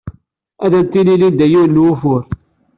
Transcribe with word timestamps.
Ad 0.65 0.71
am-d-tini 0.79 1.15
Linda 1.21 1.45
yiwen 1.51 1.73
n 1.77 1.81
wufur. 1.83 2.23